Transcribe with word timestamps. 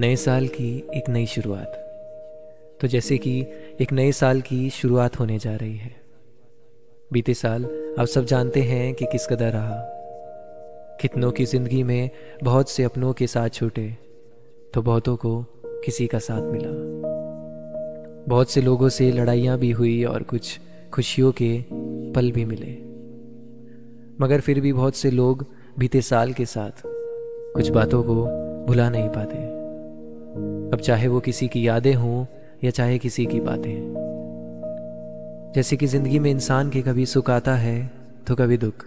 नए 0.00 0.16
साल 0.16 0.46
की 0.46 0.90
एक 0.94 1.08
नई 1.08 1.26
शुरुआत। 1.26 1.72
तो 2.80 2.88
जैसे 2.88 3.18
कि 3.18 3.40
एक 3.80 3.92
नए 3.92 4.12
साल 4.12 4.40
की 4.40 4.70
शुरुआत 4.70 5.18
होने 5.20 5.38
जा 5.38 5.56
रही 5.56 5.76
है। 5.76 5.90
बीते 7.12 7.34
साल 7.34 7.64
आप 7.98 8.06
सब 8.06 8.24
जानते 8.24 8.62
हैं 8.62 8.94
कि 8.94 9.04
किस 9.04 9.26
कदर 9.26 9.52
रहा। 9.52 9.76
कितनों 11.00 11.30
की 11.30 11.44
ज़िंदगी 11.44 11.82
में 11.82 12.10
बहुत 12.42 12.70
से 12.70 12.82
अपनों 12.82 13.12
के 13.12 13.26
साथ 13.26 13.48
छूटे 13.48 13.96
तो 14.74 14.82
बहुतों 14.82 15.16
को 15.16 15.42
किसी 15.66 16.06
का 16.06 16.18
साथ 16.18 16.42
मिला। 16.42 16.70
बहुत 18.28 18.50
से 18.50 18.60
लोगों 18.60 18.88
से 18.88 19.12
लड़ाइयाँ 19.12 19.58
भी 19.58 19.70
हुई 19.70 20.04
और 20.04 20.22
कुछ 20.22 20.60
खुशियों 20.94 21.32
के 21.32 21.64
पल 22.12 22.32
भी 22.32 22.44
मिले। 22.44 22.72
मगर 24.24 24.40
फिर 24.40 24.60
भी 24.60 24.72
बहुत 24.72 24.94
से 24.94 25.10
लोग 25.10 25.46
बीते 25.78 26.02
साल 26.02 26.32
के 26.32 26.46
साथ 26.46 26.82
कुछ 26.86 27.68
बातों 27.68 28.02
को 28.02 28.24
भुला 28.66 28.90
नहीं 28.90 29.08
पाते। 29.08 29.49
अब 30.30 30.78
चाहे 30.78 31.08
वो 31.08 31.20
किसी 31.20 31.48
की 31.48 31.68
यादें 31.68 31.94
हों 31.94 32.24
या 32.64 32.70
चाहे 32.70 32.98
किसी 32.98 33.26
की 33.26 33.40
बातें। 33.40 33.74
जैसे 35.54 35.76
कि 35.76 35.86
ज़िंदगी 35.86 36.18
में 36.18 36.30
इंसान 36.30 36.70
के 36.70 36.82
कभी 36.82 37.06
सुख 37.06 37.30
आता 37.30 37.54
है 37.54 37.90
तो 38.26 38.34
कभी 38.34 38.56
दुख। 38.56 38.84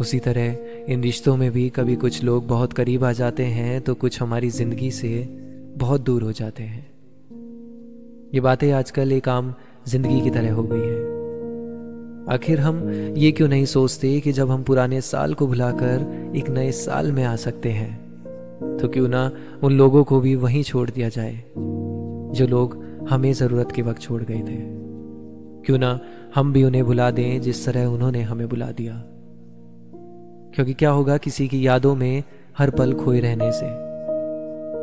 उसी 0.00 0.18
तरह 0.18 0.92
इन 0.92 1.02
रिश्तों 1.02 1.36
में 1.36 1.50
भी 1.52 1.68
कभी 1.68 1.96
कुछ 1.96 2.22
लोग 2.24 2.46
बहुत 2.48 2.72
करीब 2.72 3.04
आ 3.04 3.12
जाते 3.12 3.44
हैं 3.44 3.80
तो 3.80 3.94
कुछ 3.94 4.22
हमारी 4.22 4.50
ज़िंदगी 4.50 4.90
से 4.90 5.24
बहुत 5.78 6.00
दूर 6.00 6.22
हो 6.22 6.32
जाते 6.32 6.62
हैं। 6.62 6.86
ये 8.34 8.40
बातें 8.40 8.72
आजकल 8.72 9.12
एक 9.12 9.28
आम 9.28 9.54
ज़िंदगी 9.88 10.20
की 10.20 10.30
तरह 10.30 10.52
हो 10.52 10.62
गई 10.62 10.80
हैं। 10.80 11.12
आखिर 12.34 12.60
हम 12.60 12.88
ये 13.16 13.32
क्यों 13.32 13.48
नहीं 13.48 13.64
सोचते 13.64 14.20
कि 14.20 14.32
जब 14.32 14.50
हम 14.50 14.62
पुराने 14.62 15.00
साल 15.00 15.34
को 15.34 15.46
भुलाकर 15.46 16.32
एक 16.36 16.48
नए 16.50 16.72
साल 16.72 17.12
में 17.12 17.24
आ 17.24 17.36
सकते 17.36 17.70
हैं? 17.70 18.03
तो 18.80 18.88
क्यों 18.88 19.08
ना 19.08 19.30
उन 19.62 19.72
लोगों 19.72 20.04
को 20.04 20.20
भी 20.20 20.34
वहीं 20.34 20.62
छोड़ 20.62 20.90
दिया 20.90 21.08
जाए, 21.08 21.44
जो 22.34 22.46
लोग 22.46 22.84
हमें 23.08 23.32
ज़रूरत 23.32 23.72
के 23.72 23.82
वक्त 23.82 24.00
छोड़ 24.00 24.22
गए 24.22 24.38
थे। 24.38 24.56
क्यों 25.62 25.78
ना 25.78 26.00
हम 26.34 26.52
भी 26.52 26.64
उन्हें 26.64 26.84
बुला 26.84 27.10
दें 27.10 27.40
जिस 27.40 27.66
तरह 27.66 27.86
उन्होंने 27.86 28.22
हमें 28.22 28.48
बुला 28.48 28.70
दिया। 28.70 28.94
क्योंकि 30.54 30.74
क्या 30.74 30.90
होगा 30.90 31.16
किसी 31.16 31.48
की 31.48 31.66
यादों 31.66 31.94
में 31.94 32.22
हर 32.58 32.70
पल 32.70 32.94
खोए 32.94 33.20
रहने 33.20 33.52
से, 33.52 33.66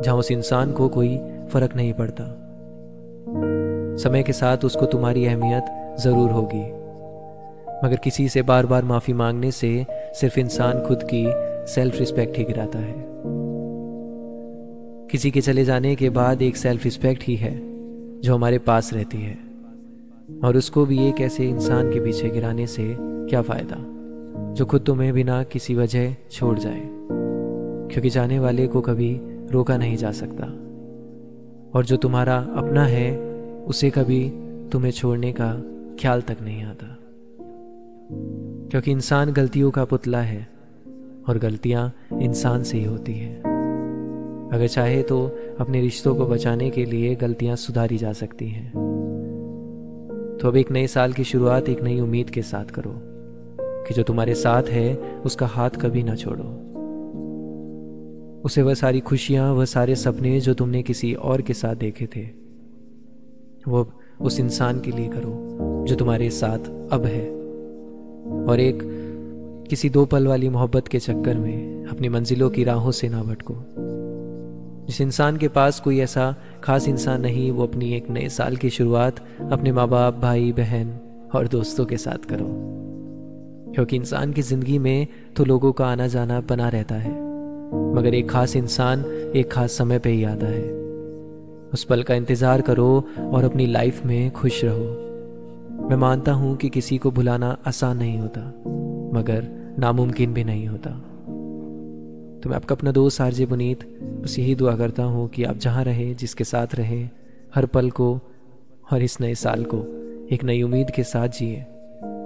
जहाँ 0.04 0.16
उस 0.16 0.30
इंसान 0.30 0.72
को 0.72 0.88
कोई 0.88 1.18
फ़र्क 1.52 1.76
नहीं 1.76 1.92
पड़ता। 1.92 2.24
समय 4.02 4.22
के 4.22 4.32
साथ 4.32 4.64
उसको 4.64 4.86
तुम्हारी 4.86 5.26
अहमियत 5.26 5.96
ज़रूर 6.00 6.30
होगी। 6.30 6.64
मगर 7.86 7.96
किसी 7.96 8.28
से 8.28 8.42
बार 8.42 8.66
बार 8.66 8.84
माफ़ी 8.84 9.14
मांगने 9.14 9.50
से 9.50 9.86
सिर्फ़ 10.14 10.40
इंसान 10.40 10.80
खुद 10.80 11.02
की 11.14 11.26
सेल्फ 11.72 11.98
रिस्पेक्ट 11.98 12.38
ही 12.38 12.44
गिराता 12.44 12.78
है। 12.78 13.11
किसी 15.12 15.30
के 15.30 15.40
चले 15.40 15.64
जाने 15.64 15.94
के 15.94 16.10
बाद 16.10 16.42
एक 16.42 16.56
सेल्फ 16.56 16.84
रिस्पेक्ट 16.84 17.24
ही 17.24 17.36
है, 17.36 17.60
जो 18.20 18.34
हमारे 18.34 18.58
पास 18.58 18.92
रहती 18.92 19.18
है। 19.18 19.38
और 20.44 20.56
उसको 20.56 20.86
भी 20.86 21.08
एक 21.08 21.20
ऐसे 21.20 21.48
इंसान 21.48 21.92
के 21.92 22.00
पीछे 22.00 22.30
गिराने 22.30 22.66
से 22.66 22.96
क्या 23.00 23.42
फ़ायदा, 23.42 23.76
जो 24.54 24.66
खुद 24.66 24.80
तुम्हें 24.80 25.14
बिना 25.14 25.42
किसी 25.42 25.74
वजह 25.74 26.14
छोड़ 26.30 26.58
जाए। 26.58 26.82
क्योंकि 27.92 28.10
जाने 28.10 28.38
वाले 28.38 28.66
को 28.66 28.80
कभी 28.80 29.20
रोका 29.50 29.76
नहीं 29.76 29.96
जा 29.96 30.12
सकता। 30.12 30.44
और 31.78 31.84
जो 31.84 31.96
तुम्हारा 31.96 32.36
अपना 32.36 32.86
है, 32.86 33.18
उसे 33.64 33.90
कभी 33.90 34.30
तुम्हें 34.72 34.90
छोड़ने 34.90 35.34
का 35.40 35.54
ख्याल 36.00 36.22
तक 36.22 36.36
नहीं 36.42 36.62
आता। 36.62 36.98
क्योंकि 38.70 38.90
इंसान 38.90 39.32
गलतियों 39.32 39.70
का 39.70 39.84
पुतला 39.84 40.20
है, 40.20 40.48
और 41.28 41.38
गलतियाँ 41.38 41.92
इंसान 42.12 42.62
से 42.62 42.78
ही 42.78 42.84
होती 42.84 43.12
हैं। 43.12 43.51
अगर 44.52 44.66
चाहे 44.66 45.02
तो 45.02 45.38
अपने 45.60 45.80
रिश्तों 45.80 46.14
को 46.14 46.26
बचाने 46.26 46.70
के 46.70 46.84
लिए 46.84 47.14
गलतियाँ 47.14 47.56
सुधारी 47.56 47.98
जा 47.98 48.12
सकती 48.12 48.48
हैं। 48.48 48.72
तो 50.42 50.48
अब 50.48 50.56
एक 50.56 50.70
नए 50.70 50.86
साल 50.86 51.12
की 51.12 51.24
शुरुआत 51.24 51.68
एक 51.68 51.82
नई 51.82 52.00
उम्मीद 52.00 52.30
के 52.30 52.42
साथ 52.42 52.64
करो 52.64 52.94
कि 53.60 53.94
जो 53.94 54.02
तुम्हारे 54.02 54.34
साथ 54.34 54.62
है, 54.62 54.96
उसका 55.24 55.46
हाथ 55.46 55.70
कभी 55.70 56.02
ना 56.02 56.14
छोड़ो। 56.14 56.58
उसे 58.44 58.62
वह 58.62 58.74
सारी 58.74 59.00
खुशियाँ, 59.00 59.52
वह 59.52 59.64
सारे 59.64 59.96
सपने 59.96 60.40
जो 60.40 60.54
तुमने 60.54 60.82
किसी 60.82 61.14
और 61.14 61.42
के 61.42 61.54
साथ 61.54 61.74
देखे 61.74 62.06
थे, 62.06 62.28
वो 63.68 63.92
उस 64.20 64.40
इंसान 64.40 64.80
के 64.80 64.90
लिए 64.90 65.08
करो 65.08 65.48
जो 65.88 65.94
तुम्हारे 65.94 66.30
साथ 66.30 66.92
अब 66.92 67.04
है। 67.04 67.30
और 68.44 68.60
एक 68.60 68.78
किसी 69.70 69.90
दो 69.90 70.04
पल 70.04 70.26
वाली 70.26 70.48
मोहब्बत 70.48 70.88
के 70.88 70.98
चक्कर 70.98 71.38
में 71.38 71.86
अपनी 71.86 72.08
मंजिलों 72.08 72.50
की 72.50 72.64
राहों 72.64 72.90
से 72.90 73.08
ना 73.08 73.22
भटको। 73.22 73.81
जिस 74.92 75.00
इंसान 75.00 75.36
के 75.36 75.48
पास 75.48 75.78
कोई 75.80 75.98
ऐसा 76.00 76.24
खास 76.64 76.86
इंसान 76.88 77.20
नहीं, 77.20 77.50
वो 77.50 77.62
अपनी 77.62 77.92
एक 77.94 78.08
नए 78.10 78.28
साल 78.28 78.56
की 78.56 78.70
शुरुआत 78.70 79.20
अपने 79.52 79.72
माँ 79.72 79.86
बाप 79.88 80.14
भाई, 80.14 80.50
बहन 80.52 80.88
और 81.34 81.46
दोस्तों 81.48 81.84
के 81.84 81.96
साथ 81.96 82.24
करो। 82.24 82.46
क्योंकि 83.74 83.96
इंसान 83.96 84.32
की 84.32 84.42
ज़िंदगी 84.42 84.78
में 84.78 85.06
तो 85.36 85.44
लोगों 85.44 85.72
का 85.72 85.86
आना 85.86 86.06
जाना 86.06 86.40
बना 86.40 86.68
रहता 86.68 86.94
है, 86.94 87.12
मगर 87.94 88.14
एक 88.14 88.28
खास 88.30 88.56
इंसान 88.56 89.04
एक 89.36 89.50
खास 89.52 89.72
समय 89.72 89.98
पे 89.98 90.10
ही 90.10 90.24
आता 90.24 90.46
है। 90.46 90.62
उस 91.72 91.84
पल 91.84 92.02
का 92.02 92.14
इंतज़ार 92.14 92.60
करो 92.60 92.88
और 93.32 93.44
अपनी 93.44 93.66
लाइफ 93.66 94.04
में 94.06 94.30
खुश 94.30 94.60
रहो। 94.64 95.88
मैं 95.88 95.96
मानता 95.96 96.32
हूँ 96.32 96.56
कि 96.56 96.68
किसी 96.68 96.98
को 96.98 97.10
भुलाना 97.10 97.56
आसान 97.66 97.96
नहीं 97.96 98.18
होता, 98.18 98.40
मगर 99.18 99.48
नामुमकिन 99.78 100.34
भी 100.34 100.44
नहीं 100.44 100.66
होता। 100.66 100.90
तो 102.42 102.48
मैं 102.48 102.56
आपका 102.56 102.74
अपना 102.74 102.92
दोस्त 102.92 103.20
आरजे 103.20 103.46
पुनीत 103.46 103.84
बस 104.24 104.38
यही 104.38 104.54
दुआ 104.54 104.76
करता 104.76 105.02
हूँ 105.02 105.28
कि 105.28 105.44
आप 105.44 105.56
जहाँ 105.56 105.84
रहें, 105.84 106.16
जिसके 106.16 106.44
साथ 106.44 106.74
रहें, 106.74 107.10
हर 107.54 107.66
पल 107.66 107.90
को 107.90 108.20
और 108.92 109.02
इस 109.02 109.20
नए 109.20 109.34
साल 109.34 109.64
को 109.64 109.78
एक 110.34 110.44
नई 110.44 110.62
उम्मीद 110.62 110.90
के 110.90 111.04
साथ 111.04 111.28
जिए 111.28 111.62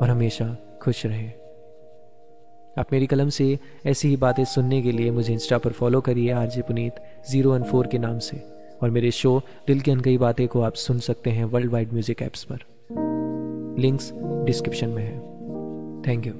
और 0.00 0.10
हमेशा 0.10 0.56
खुश 0.82 1.06
रहें। 1.06 1.32
आप 2.78 2.92
मेरी 2.92 3.06
कलम 3.06 3.28
से 3.28 3.58
ऐसी 3.86 4.08
ही 4.08 4.16
बातें 4.16 4.44
सुनने 4.44 4.82
के 4.82 4.92
लिए 4.92 5.10
मुझे 5.10 5.32
इंस्टा 5.32 5.58
पर 5.58 5.70
फॉलो 5.70 6.00
करिए 6.00 6.30
R 6.30 6.46
J 6.46 6.62
Puneet 6.62 6.92
zero 7.30 7.52
one 7.52 7.62
four 7.62 7.86
के 7.86 7.98
नाम 7.98 8.18
से 8.18 8.42
और 8.82 8.90
मेरे 8.90 9.10
शो 9.10 9.40
दिल 9.66 9.80
की 9.80 9.90
अनकई 9.90 10.18
बातें 10.18 10.48
को 10.48 10.60
आप 10.60 10.74
सुन 10.74 10.98
सकते 10.98 11.30
हैं 11.30 11.44
वर्ल्ड 11.44 11.72
वाइड 11.72 11.92
म्यूज़िक 11.92 12.22
ऐप्स 12.22 12.46
पर। 12.52 12.58
लिंक्स 13.78 14.12
डिस्क्रिप्शन 14.16 14.88
में 14.88 15.02
है। 15.02 15.18
Thank 16.02 16.26
you 16.26 16.32